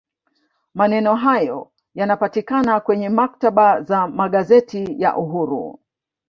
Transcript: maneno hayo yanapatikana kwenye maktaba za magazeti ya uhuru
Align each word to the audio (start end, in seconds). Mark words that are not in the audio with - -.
maneno 0.75 1.15
hayo 1.15 1.71
yanapatikana 1.95 2.79
kwenye 2.79 3.09
maktaba 3.09 3.81
za 3.81 4.07
magazeti 4.07 4.95
ya 5.01 5.17
uhuru 5.17 5.79